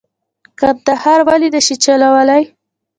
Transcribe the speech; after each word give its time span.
کندهار 0.59 1.19
ولې 1.27 1.49
نه 1.55 1.61
شي 1.65 1.75
چلولای. 1.83 2.43